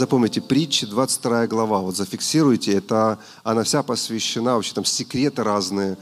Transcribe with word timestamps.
Запомните, 0.00 0.40
притчи, 0.40 0.86
22 0.86 1.46
глава, 1.46 1.80
вот 1.80 1.94
зафиксируйте, 1.94 2.72
это, 2.72 3.18
она 3.44 3.64
вся 3.64 3.82
посвящена, 3.82 4.54
вообще 4.54 4.72
там 4.72 4.84
секреты 4.84 5.42
разные, 5.42 5.98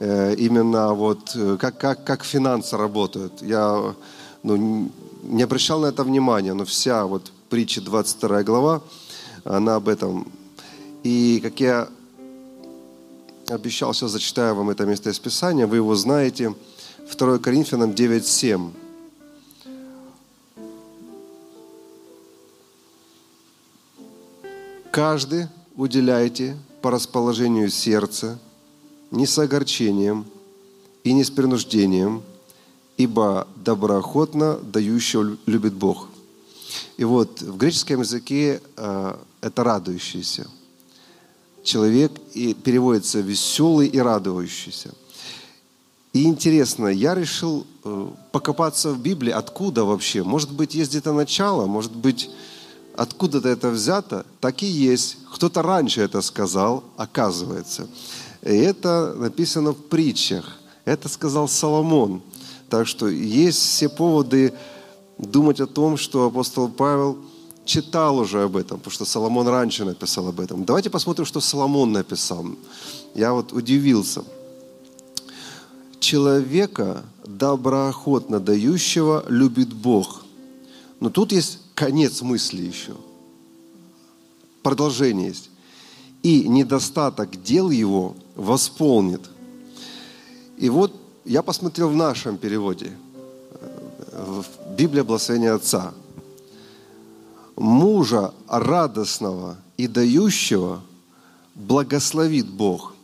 э, 0.00 0.34
именно 0.36 0.94
вот 0.94 1.32
э, 1.34 1.58
как, 1.60 1.78
как, 1.78 2.04
как 2.04 2.24
финансы 2.24 2.76
работают. 2.76 3.42
Я 3.42 3.94
ну, 4.42 4.90
не 5.24 5.42
обращал 5.42 5.80
на 5.80 5.86
это 5.86 6.04
внимания, 6.04 6.54
но 6.54 6.64
вся 6.64 7.04
вот 7.04 7.32
притча 7.50 7.82
22 7.82 8.42
глава, 8.44 8.82
она 9.44 9.76
об 9.76 9.88
этом. 9.88 10.26
И 11.02 11.38
как 11.42 11.60
я 11.60 11.88
обещал, 13.48 13.92
сейчас 13.92 14.12
зачитаю 14.12 14.54
вам 14.54 14.70
это 14.70 14.86
место 14.86 15.10
из 15.10 15.18
Писания, 15.18 15.66
вы 15.66 15.76
его 15.76 15.94
знаете, 15.94 16.54
2 17.14 17.38
Коринфянам 17.38 17.90
9.7. 17.90 18.83
Каждый 24.94 25.48
уделяйте 25.74 26.56
по 26.80 26.88
расположению 26.88 27.68
сердца, 27.68 28.38
не 29.10 29.26
с 29.26 29.36
огорчением 29.40 30.24
и 31.02 31.12
не 31.12 31.24
с 31.24 31.30
принуждением, 31.30 32.22
ибо 32.96 33.48
доброохотно 33.56 34.54
дающего 34.54 35.36
любит 35.46 35.74
Бог. 35.74 36.06
И 36.96 37.02
вот 37.02 37.42
в 37.42 37.56
греческом 37.56 38.02
языке 38.02 38.62
э, 38.76 39.16
это 39.40 39.64
радующийся. 39.64 40.46
Человек 41.64 42.12
и 42.32 42.54
переводится 42.54 43.18
веселый 43.18 43.88
и 43.88 43.98
радующийся. 43.98 44.94
И 46.12 46.22
интересно, 46.22 46.86
я 46.86 47.16
решил 47.16 47.66
э, 47.82 48.08
покопаться 48.30 48.92
в 48.92 49.00
Библии, 49.00 49.32
откуда 49.32 49.84
вообще. 49.84 50.22
Может 50.22 50.52
быть, 50.52 50.76
есть 50.76 50.90
где-то 50.90 51.12
начало, 51.12 51.66
может 51.66 51.96
быть, 51.96 52.30
откуда-то 52.96 53.48
это 53.48 53.70
взято, 53.70 54.24
так 54.40 54.62
и 54.62 54.66
есть. 54.66 55.18
Кто-то 55.32 55.62
раньше 55.62 56.00
это 56.00 56.20
сказал, 56.22 56.84
оказывается. 56.96 57.88
И 58.42 58.54
это 58.54 59.14
написано 59.16 59.72
в 59.72 59.82
притчах. 59.88 60.58
Это 60.84 61.08
сказал 61.08 61.48
Соломон. 61.48 62.22
Так 62.68 62.86
что 62.86 63.08
есть 63.08 63.58
все 63.58 63.88
поводы 63.88 64.52
думать 65.18 65.60
о 65.60 65.66
том, 65.66 65.96
что 65.96 66.26
апостол 66.26 66.68
Павел 66.68 67.18
читал 67.64 68.18
уже 68.18 68.42
об 68.42 68.56
этом, 68.56 68.78
потому 68.78 68.92
что 68.92 69.04
Соломон 69.04 69.48
раньше 69.48 69.84
написал 69.84 70.28
об 70.28 70.40
этом. 70.40 70.64
Давайте 70.64 70.90
посмотрим, 70.90 71.24
что 71.24 71.40
Соломон 71.40 71.92
написал. 71.92 72.44
Я 73.14 73.32
вот 73.32 73.52
удивился. 73.52 74.22
Человека 75.98 77.02
доброохотно 77.24 78.38
дающего 78.38 79.24
любит 79.28 79.72
Бог. 79.72 80.24
Но 81.00 81.08
тут 81.08 81.32
есть 81.32 81.58
конец 81.74 82.22
мысли 82.22 82.62
еще. 82.62 82.96
Продолжение 84.62 85.28
есть. 85.28 85.50
И 86.22 86.48
недостаток 86.48 87.42
дел 87.42 87.70
его 87.70 88.16
восполнит. 88.34 89.20
И 90.56 90.70
вот 90.70 90.94
я 91.24 91.42
посмотрел 91.42 91.90
в 91.90 91.96
нашем 91.96 92.38
переводе, 92.38 92.92
в 94.12 94.44
Библия 94.76 95.04
Благословения 95.04 95.54
Отца. 95.54 95.92
Мужа 97.56 98.32
радостного 98.48 99.56
и 99.76 99.86
дающего 99.86 100.82
благословит 101.54 102.48
Бог. 102.48 102.94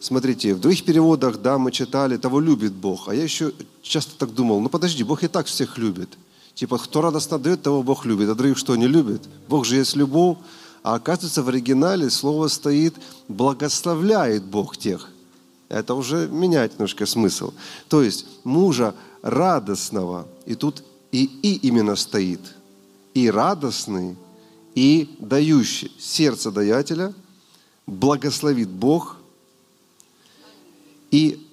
Смотрите, 0.00 0.54
в 0.54 0.60
других 0.60 0.84
переводах, 0.84 1.38
да, 1.42 1.58
мы 1.58 1.72
читали, 1.72 2.16
того 2.16 2.40
любит 2.40 2.72
Бог. 2.72 3.08
А 3.08 3.14
я 3.14 3.24
еще 3.24 3.52
часто 3.82 4.16
так 4.16 4.32
думал, 4.32 4.60
ну 4.60 4.68
подожди, 4.68 5.02
Бог 5.02 5.24
и 5.24 5.28
так 5.28 5.46
всех 5.46 5.76
любит. 5.78 6.16
Типа, 6.58 6.76
кто 6.76 7.02
радостно 7.02 7.38
дает, 7.38 7.62
того 7.62 7.84
Бог 7.84 8.04
любит, 8.04 8.28
а 8.28 8.34
других 8.34 8.58
что, 8.58 8.74
не 8.74 8.88
любит? 8.88 9.22
Бог 9.48 9.64
же 9.64 9.76
есть 9.76 9.94
любовь. 9.94 10.38
А 10.82 10.96
оказывается, 10.96 11.44
в 11.44 11.48
оригинале 11.48 12.10
слово 12.10 12.48
стоит 12.48 12.96
«благословляет 13.28 14.42
Бог 14.42 14.76
тех». 14.76 15.08
Это 15.68 15.94
уже 15.94 16.26
меняет 16.26 16.72
немножко 16.72 17.06
смысл. 17.06 17.52
То 17.88 18.02
есть 18.02 18.26
мужа 18.42 18.96
радостного, 19.22 20.26
и 20.46 20.56
тут 20.56 20.82
и 21.12 21.30
«и» 21.42 21.54
именно 21.68 21.94
стоит, 21.94 22.40
и 23.14 23.30
радостный, 23.30 24.16
и 24.74 25.14
дающий. 25.20 25.92
Сердце 25.96 26.50
даятеля 26.50 27.14
благословит 27.86 28.68
Бог, 28.68 29.16
и 31.12 31.46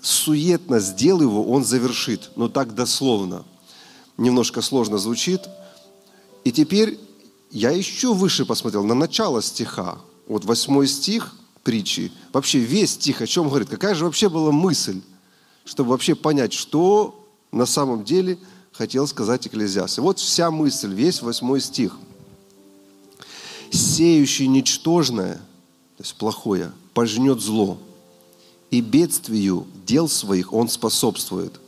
суетно 0.00 0.80
сделал 0.80 1.20
его, 1.20 1.44
он 1.48 1.64
завершит. 1.64 2.32
Но 2.34 2.48
так 2.48 2.74
дословно 2.74 3.44
немножко 4.20 4.62
сложно 4.62 4.98
звучит. 4.98 5.40
И 6.44 6.52
теперь 6.52 7.00
я 7.50 7.70
еще 7.70 8.14
выше 8.14 8.44
посмотрел, 8.44 8.84
на 8.84 8.94
начало 8.94 9.42
стиха. 9.42 9.98
Вот 10.28 10.44
восьмой 10.44 10.86
стих 10.86 11.34
притчи. 11.64 12.12
Вообще 12.32 12.60
весь 12.60 12.92
стих 12.92 13.20
о 13.22 13.26
чем 13.26 13.48
говорит? 13.48 13.68
Какая 13.68 13.94
же 13.94 14.04
вообще 14.04 14.28
была 14.28 14.52
мысль, 14.52 15.00
чтобы 15.64 15.90
вообще 15.90 16.14
понять, 16.14 16.52
что 16.52 17.28
на 17.50 17.66
самом 17.66 18.04
деле 18.04 18.38
хотел 18.72 19.08
сказать 19.08 19.46
Экклезиас. 19.46 19.98
И 19.98 20.00
вот 20.00 20.18
вся 20.18 20.50
мысль, 20.50 20.94
весь 20.94 21.22
восьмой 21.22 21.60
стих. 21.60 21.96
«Сеющий 23.72 24.48
ничтожное, 24.48 25.34
то 25.96 26.02
есть 26.02 26.16
плохое, 26.16 26.72
пожнет 26.92 27.40
зло, 27.40 27.78
и 28.72 28.80
бедствию 28.80 29.64
дел 29.86 30.08
своих 30.08 30.52
он 30.52 30.68
способствует» 30.68 31.60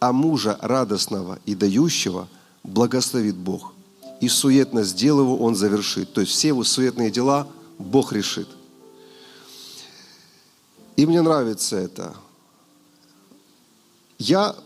а 0.00 0.12
мужа 0.12 0.58
радостного 0.60 1.38
и 1.46 1.54
дающего 1.54 2.28
благословит 2.62 3.36
Бог. 3.36 3.72
И 4.20 4.28
суетность 4.28 4.96
дел 4.96 5.20
его 5.20 5.36
он 5.38 5.54
завершит. 5.54 6.12
То 6.12 6.20
есть 6.20 6.32
все 6.32 6.48
его 6.48 6.64
суетные 6.64 7.10
дела 7.10 7.46
Бог 7.78 8.12
решит. 8.12 8.48
И 10.96 11.04
мне 11.06 11.20
нравится 11.20 11.76
это. 11.76 12.14
Я 14.18 14.56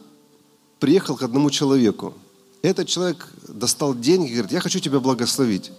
приехал 0.79 1.17
к 1.17 1.23
одному 1.23 1.51
человеку. 1.51 2.15
Этот 2.63 2.89
человек 2.89 3.29
достал 3.49 3.95
деньги 3.95 4.31
и 4.31 4.35
говорит, 4.35 4.53
я 4.53 4.61
хочу 4.61 4.79
тебя 4.79 5.01
благословить. 5.01 5.73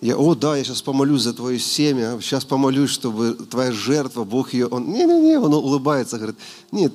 Я, 0.00 0.16
о, 0.16 0.34
да, 0.34 0.56
я 0.56 0.62
сейчас 0.62 0.80
помолюсь 0.80 1.22
за 1.22 1.34
твое 1.34 1.58
семя, 1.58 2.18
сейчас 2.20 2.44
помолюсь, 2.44 2.90
чтобы 2.90 3.34
твоя 3.34 3.72
жертва, 3.72 4.22
Бог 4.24 4.52
ее... 4.52 4.68
Он, 4.68 4.92
не-не-не, 4.92 5.38
он 5.38 5.52
улыбается, 5.54 6.18
говорит, 6.18 6.36
нет, 6.70 6.92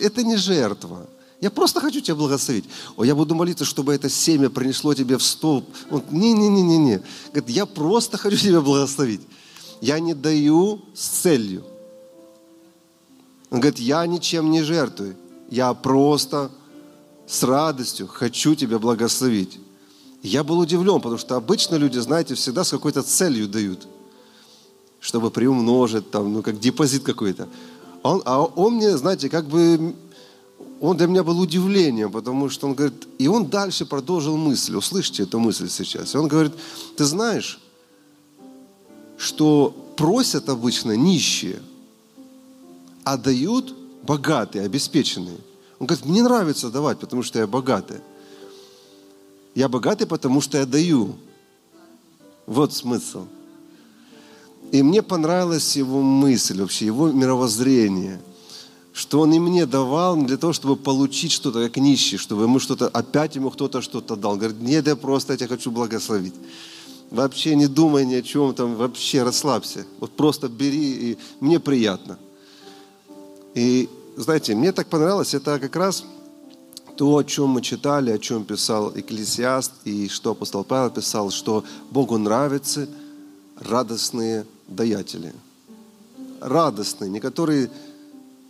это 0.00 0.22
не 0.22 0.36
жертва. 0.36 1.06
Я 1.40 1.50
просто 1.50 1.80
хочу 1.80 2.00
тебя 2.00 2.14
благословить. 2.14 2.64
О, 2.96 3.04
я 3.04 3.14
буду 3.14 3.34
молиться, 3.34 3.66
чтобы 3.66 3.94
это 3.94 4.08
семя 4.08 4.48
принесло 4.48 4.94
тебе 4.94 5.18
в 5.18 5.22
столб. 5.22 5.66
Он, 5.90 6.02
не-не-не-не-не. 6.10 7.02
Говорит, 7.32 7.50
я 7.50 7.66
просто 7.66 8.16
хочу 8.16 8.38
тебя 8.38 8.62
благословить. 8.62 9.20
Я 9.82 10.00
не 10.00 10.14
даю 10.14 10.80
с 10.94 11.06
целью. 11.06 11.62
Он 13.50 13.60
говорит, 13.60 13.78
я 13.78 14.06
ничем 14.06 14.50
не 14.50 14.62
жертвую. 14.62 15.14
Я 15.50 15.74
просто 15.74 16.50
с 17.26 17.42
радостью 17.42 18.06
хочу 18.06 18.54
тебя 18.54 18.78
благословить. 18.78 19.58
Я 20.22 20.42
был 20.42 20.58
удивлен, 20.58 21.00
потому 21.00 21.18
что 21.18 21.36
обычно 21.36 21.76
люди, 21.76 21.98
знаете, 21.98 22.34
всегда 22.34 22.64
с 22.64 22.70
какой-то 22.70 23.02
целью 23.02 23.48
дают, 23.48 23.86
чтобы 25.00 25.30
приумножить, 25.30 26.10
там, 26.10 26.32
ну, 26.32 26.42
как 26.42 26.58
депозит 26.58 27.02
какой-то. 27.02 27.48
Он, 28.02 28.22
а 28.24 28.42
он 28.42 28.74
мне, 28.74 28.96
знаете, 28.96 29.28
как 29.28 29.46
бы, 29.46 29.94
он 30.80 30.96
для 30.96 31.06
меня 31.06 31.22
был 31.22 31.38
удивлением, 31.40 32.10
потому 32.10 32.48
что 32.48 32.66
он 32.66 32.74
говорит, 32.74 33.06
и 33.18 33.28
он 33.28 33.46
дальше 33.46 33.86
продолжил 33.86 34.36
мысль, 34.36 34.74
услышьте 34.76 35.22
эту 35.22 35.38
мысль 35.38 35.68
сейчас. 35.68 36.14
И 36.14 36.18
он 36.18 36.28
говорит, 36.28 36.52
ты 36.96 37.04
знаешь, 37.04 37.60
что 39.16 39.74
просят 39.96 40.48
обычно 40.48 40.96
нищие, 40.96 41.60
а 43.04 43.16
дают 43.16 43.74
богатые, 44.02 44.64
обеспеченные. 44.64 45.38
Он 45.78 45.86
говорит, 45.86 46.06
мне 46.06 46.22
нравится 46.22 46.70
давать, 46.70 46.98
потому 46.98 47.22
что 47.22 47.38
я 47.38 47.46
богатый. 47.46 48.00
Я 49.56 49.70
богатый, 49.70 50.06
потому 50.06 50.42
что 50.42 50.58
я 50.58 50.66
даю. 50.66 51.16
Вот 52.46 52.74
смысл. 52.74 53.24
И 54.70 54.82
мне 54.82 55.02
понравилась 55.02 55.76
его 55.76 56.02
мысль, 56.02 56.60
вообще 56.60 56.84
его 56.84 57.10
мировоззрение, 57.10 58.20
что 58.92 59.20
он 59.20 59.32
и 59.32 59.38
мне 59.38 59.64
давал 59.64 60.16
для 60.16 60.36
того, 60.36 60.52
чтобы 60.52 60.76
получить 60.76 61.32
что-то, 61.32 61.64
как 61.64 61.78
нищий, 61.78 62.18
чтобы 62.18 62.42
ему 62.42 62.58
что-то, 62.58 62.88
опять 62.88 63.36
ему 63.36 63.50
кто-то 63.50 63.80
что-то 63.80 64.14
дал. 64.14 64.36
Говорит, 64.36 64.60
нет, 64.60 64.86
я 64.88 64.94
просто 64.94 65.32
я 65.32 65.38
тебя 65.38 65.48
хочу 65.48 65.70
благословить. 65.70 66.34
Вообще 67.10 67.56
не 67.56 67.66
думай 67.66 68.04
ни 68.04 68.14
о 68.14 68.22
чем 68.22 68.52
там, 68.54 68.74
вообще 68.74 69.22
расслабься. 69.22 69.86
Вот 70.00 70.10
просто 70.10 70.50
бери, 70.50 71.12
и 71.12 71.18
мне 71.40 71.60
приятно. 71.60 72.18
И 73.54 73.88
знаете, 74.18 74.54
мне 74.54 74.72
так 74.72 74.88
понравилось, 74.88 75.32
это 75.32 75.58
как 75.58 75.74
раз 75.76 76.04
то, 76.96 77.16
о 77.16 77.24
чем 77.24 77.50
мы 77.50 77.62
читали, 77.62 78.10
о 78.10 78.18
чем 78.18 78.44
писал 78.44 78.92
Экклесиаст 78.94 79.72
и 79.84 80.08
что 80.08 80.30
апостол 80.30 80.64
Павел 80.64 80.90
писал, 80.90 81.30
что 81.30 81.64
Богу 81.90 82.16
нравятся 82.18 82.88
радостные 83.58 84.46
даятели. 84.66 85.34
Радостные, 86.40 87.10
не 87.10 87.20
которые 87.20 87.70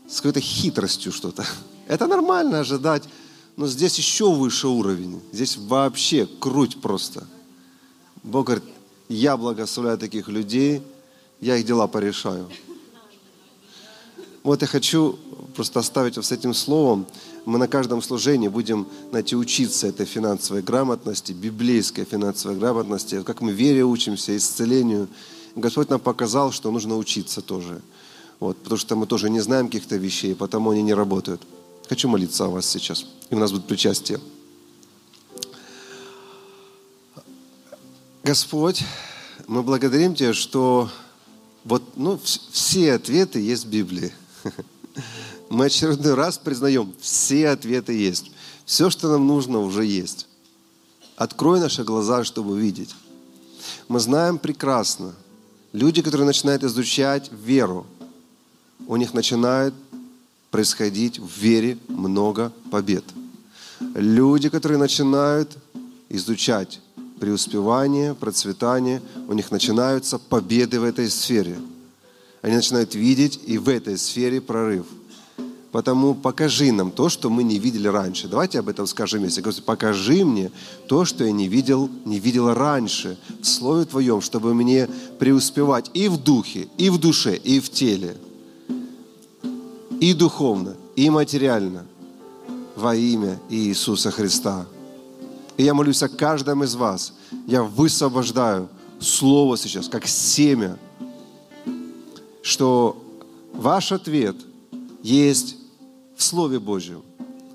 с 0.09 0.17
какой-то 0.17 0.41
хитростью 0.41 1.13
что-то. 1.13 1.45
Это 1.89 2.07
нормально 2.07 2.61
ожидать. 2.61 3.05
но 3.57 3.67
здесь 3.67 3.99
еще 3.99 4.33
выше 4.33 4.69
уровень. 4.69 5.21
Здесь 5.33 5.57
вообще 5.57 6.27
круть 6.27 6.81
просто. 6.81 7.27
Бог 8.23 8.47
говорит, 8.47 8.65
я 9.09 9.37
благословляю 9.37 9.99
таких 9.99 10.29
людей, 10.29 10.83
я 11.41 11.57
их 11.57 11.67
дела 11.67 11.87
порешаю. 11.87 12.49
Вот 14.47 14.63
я 14.63 14.69
хочу 14.69 15.19
просто 15.57 15.81
оставить 15.81 16.17
вас 16.17 16.29
с 16.29 16.31
этим 16.31 16.55
словом. 16.55 17.05
Мы 17.47 17.59
на 17.59 17.67
каждом 17.67 18.01
служении 18.01 18.47
будем 18.47 18.87
знаете, 19.11 19.35
учиться 19.35 19.89
этой 19.89 20.07
финансовой 20.07 20.63
грамотности, 20.63 21.33
библейской 21.33 22.05
финансовой 22.05 22.57
грамотности, 22.57 23.25
как 23.25 23.41
мы 23.41 23.51
вере 23.51 23.85
учимся, 23.85 24.37
исцелению. 24.37 25.09
Господь 25.57 25.91
нам 25.91 25.99
показал, 25.99 26.53
что 26.53 26.71
нужно 26.71 26.97
учиться 26.97 27.41
тоже. 27.41 27.83
Вот, 28.39 28.57
потому 28.59 28.79
что 28.79 28.95
мы 28.95 29.09
тоже 29.09 29.31
не 29.31 29.41
знаем 29.41 29.67
каких-то 29.67 29.97
вещей, 29.97 30.37
потому 30.37 30.71
они 30.71 30.83
не 30.83 30.95
работают. 30.95 31.43
Хочу 31.89 32.09
молиться 32.09 32.45
о 32.45 32.51
вас 32.51 32.67
сейчас. 32.67 33.05
И 33.31 33.35
у 33.35 33.39
нас 33.41 33.51
будет 33.51 33.67
причастие. 33.67 34.21
Господь, 38.23 38.85
мы 39.49 39.65
благодарим 39.65 40.15
Тебя, 40.15 40.33
что 40.33 40.89
вот, 41.65 41.83
ну, 41.97 42.21
все 42.53 42.93
ответы 42.93 43.41
есть 43.41 43.65
в 43.65 43.71
Библии. 43.71 44.13
Мы 45.49 45.67
очередной 45.67 46.15
раз 46.15 46.39
признаем, 46.39 46.93
все 47.01 47.49
ответы 47.49 47.93
есть. 47.93 48.31
Все, 48.65 48.91
что 48.91 49.09
нам 49.09 49.27
нужно, 49.27 49.61
уже 49.61 49.85
есть. 49.85 50.27
Открой 51.17 51.61
наши 51.61 51.85
глаза, 51.85 52.25
чтобы 52.25 52.59
видеть. 52.59 52.95
Мы 53.89 54.01
знаем 54.01 54.39
прекрасно, 54.39 55.15
люди, 55.73 56.03
которые 56.03 56.27
начинают 56.27 56.65
изучать 56.65 57.31
веру, 57.33 57.87
у 58.87 58.97
них 58.97 59.15
начинает 59.15 59.75
происходить 60.51 61.19
в 61.19 61.29
вере 61.39 61.79
много 61.89 62.53
побед. 62.71 63.05
Люди, 63.95 64.49
которые 64.49 64.79
начинают 64.79 65.57
изучать 66.09 66.81
преуспевание, 67.21 68.15
процветание, 68.15 69.03
у 69.29 69.33
них 69.33 69.51
начинаются 69.51 70.19
победы 70.19 70.81
в 70.81 70.85
этой 70.85 71.11
сфере. 71.11 71.57
Они 72.43 72.55
начинают 72.55 72.95
видеть 72.95 73.41
и 73.47 73.59
в 73.59 73.69
этой 73.69 73.99
сфере 73.99 74.41
прорыв. 74.41 74.87
Потому 75.73 76.15
покажи 76.15 76.73
нам 76.73 76.91
то, 76.91 77.09
что 77.09 77.29
мы 77.29 77.43
не 77.43 77.59
видели 77.59 77.89
раньше. 77.89 78.29
Давайте 78.29 78.61
об 78.61 78.69
этом 78.69 78.87
скажем 78.87 79.21
вместе. 79.21 79.43
Господи, 79.43 79.67
покажи 79.67 80.25
мне 80.25 80.51
то, 80.89 81.05
что 81.05 81.25
я 81.25 81.33
не 81.33 81.49
видел, 81.49 81.91
не 82.05 82.19
видела 82.19 82.55
раньше 82.55 83.19
в 83.41 83.47
Слове 83.47 83.85
Твоем, 83.85 84.21
чтобы 84.21 84.55
мне 84.55 84.89
преуспевать 85.19 85.91
и 85.93 86.09
в 86.09 86.17
духе, 86.17 86.69
и 86.79 86.89
в 86.89 86.99
душе, 86.99 87.37
и 87.37 87.61
в 87.61 87.71
теле– 87.71 88.17
и 90.01 90.13
духовно, 90.13 90.77
и 90.95 91.09
материально 91.11 91.87
во 92.75 92.95
имя 92.95 93.39
Иисуса 93.49 94.11
Христа. 94.11 94.67
И 95.57 95.63
я 95.65 95.73
молюсь 95.73 96.03
о 96.03 96.09
каждом 96.09 96.65
из 96.65 96.75
вас. 96.75 97.15
Я 97.47 97.63
высвобождаю 97.63 98.69
Слово 99.01 99.57
сейчас, 99.57 99.89
как 99.89 100.07
семя, 100.07 100.79
что 102.47 102.97
ваш 103.55 103.91
ответ 103.91 104.37
есть 105.03 105.57
в 106.15 106.23
Слове 106.23 106.61
Божьем. 106.61 107.03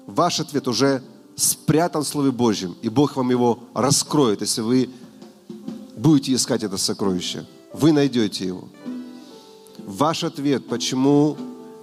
Ваш 0.05 0.41
ответ 0.41 0.67
уже 0.67 1.01
спрятан 1.37 2.03
в 2.03 2.07
Слове 2.07 2.31
Божьем, 2.31 2.75
и 2.81 2.89
Бог 2.89 3.15
вам 3.15 3.29
его 3.29 3.59
раскроет, 3.73 4.41
если 4.41 4.59
вы 4.59 4.89
будете 5.95 6.33
искать 6.33 6.63
это 6.63 6.77
сокровище. 6.77 7.45
Вы 7.71 7.93
найдете 7.93 8.45
его. 8.45 8.67
Ваш 9.77 10.25
ответ, 10.25 10.67
почему 10.67 11.37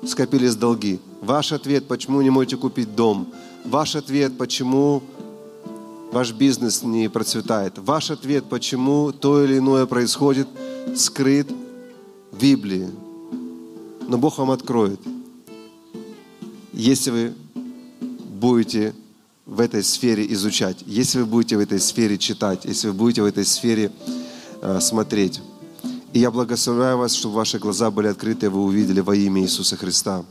скопились 0.06 0.54
долги. 0.54 1.00
Ваш 1.22 1.52
ответ, 1.52 1.88
почему 1.88 2.20
не 2.20 2.28
можете 2.28 2.58
купить 2.58 2.94
дом. 2.94 3.28
Ваш 3.64 3.96
ответ, 3.96 4.37
почему 4.37 5.02
ваш 6.12 6.32
бизнес 6.32 6.82
не 6.82 7.08
процветает. 7.08 7.78
Ваш 7.78 8.11
ответ, 8.11 8.44
почему 8.50 9.12
то 9.12 9.43
или 9.43 9.56
иное 9.56 9.87
происходит, 9.87 10.46
скрыт 10.94 11.49
Библии. 12.40 12.88
Но 14.06 14.19
Бог 14.19 14.38
вам 14.38 14.50
откроет, 14.50 15.00
если 16.73 17.11
вы 17.11 17.35
будете 18.40 18.94
в 19.44 19.61
этой 19.61 19.82
сфере 19.82 20.31
изучать, 20.32 20.85
если 20.87 21.20
вы 21.20 21.26
будете 21.26 21.56
в 21.56 21.61
этой 21.61 21.81
сфере 21.81 22.17
читать, 22.19 22.64
если 22.64 22.88
вы 22.88 22.94
будете 22.94 23.23
в 23.23 23.26
этой 23.26 23.44
сфере 23.44 23.90
э, 24.62 24.81
смотреть. 24.81 25.40
И 26.12 26.20
я 26.20 26.31
благословляю 26.31 26.99
вас, 26.99 27.14
чтобы 27.14 27.35
ваши 27.35 27.58
глаза 27.58 27.90
были 27.90 28.06
открыты, 28.06 28.46
и 28.46 28.49
вы 28.49 28.62
увидели 28.62 29.00
во 29.00 29.14
имя 29.14 29.43
Иисуса 29.43 29.76
Христа. 29.76 30.25